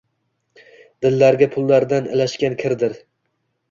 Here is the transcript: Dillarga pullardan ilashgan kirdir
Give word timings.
Dillarga 1.07 1.51
pullardan 1.59 2.11
ilashgan 2.17 2.61
kirdir 2.67 3.03